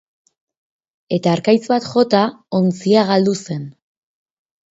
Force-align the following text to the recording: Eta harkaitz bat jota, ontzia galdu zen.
Eta 1.17 1.33
harkaitz 1.33 1.63
bat 1.73 1.85
jota, 1.91 2.23
ontzia 2.61 3.03
galdu 3.11 3.35
zen. 3.51 3.71